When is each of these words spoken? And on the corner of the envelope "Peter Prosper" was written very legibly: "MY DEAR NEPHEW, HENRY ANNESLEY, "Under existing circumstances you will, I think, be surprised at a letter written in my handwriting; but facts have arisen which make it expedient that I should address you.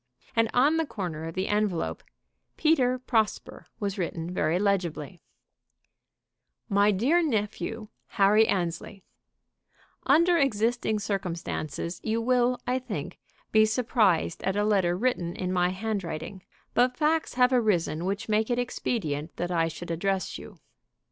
And 0.35 0.49
on 0.51 0.77
the 0.77 0.85
corner 0.87 1.25
of 1.27 1.35
the 1.35 1.47
envelope 1.47 2.03
"Peter 2.57 2.97
Prosper" 2.97 3.67
was 3.79 3.99
written 3.99 4.31
very 4.33 4.57
legibly: 4.57 5.21
"MY 6.69 6.89
DEAR 6.89 7.21
NEPHEW, 7.21 7.87
HENRY 8.07 8.47
ANNESLEY, 8.47 9.03
"Under 10.07 10.39
existing 10.39 10.97
circumstances 10.97 12.01
you 12.03 12.19
will, 12.19 12.57
I 12.65 12.79
think, 12.79 13.19
be 13.51 13.63
surprised 13.63 14.41
at 14.41 14.55
a 14.55 14.63
letter 14.65 14.97
written 14.97 15.35
in 15.35 15.53
my 15.53 15.69
handwriting; 15.69 16.41
but 16.73 16.97
facts 16.97 17.35
have 17.35 17.53
arisen 17.53 18.03
which 18.05 18.27
make 18.27 18.49
it 18.49 18.57
expedient 18.57 19.35
that 19.37 19.51
I 19.51 19.67
should 19.67 19.91
address 19.91 20.35
you. 20.39 20.57